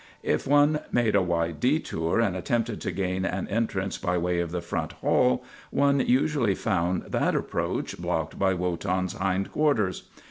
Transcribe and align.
If 0.23 0.47
one 0.47 0.79
made 0.91 1.13
a 1.13 1.21
wide 1.21 1.59
detour 1.59 2.19
and 2.19 2.35
attempted 2.35 2.81
to 2.81 2.91
gain 2.91 3.23
an 3.23 3.47
en 3.49 3.67
trance 3.67 3.99
by 4.01 4.17
way 4.17 4.39
of 4.39 4.49
the 4.49 4.59
front 4.59 4.93
hall, 4.93 5.43
one 5.69 5.99
usually 5.99 6.55
found 6.55 7.03
that 7.03 7.35
approach 7.35 7.95
blocked 7.99 8.39
by 8.39 8.55
Wotan's 8.55 9.13
hind 9.13 9.51
quarters. 9.51 10.09